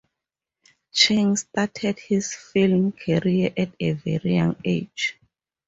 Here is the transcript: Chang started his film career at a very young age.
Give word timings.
Chang 0.91 1.35
started 1.37 1.99
his 1.99 2.33
film 2.33 2.91
career 2.91 3.53
at 3.55 3.71
a 3.79 3.91
very 3.93 4.33
young 4.37 4.55
age. 4.65 5.19